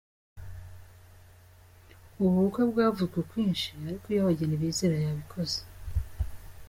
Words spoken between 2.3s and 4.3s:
bukwe bwavuzwe ukwinshi ariko ‘iyo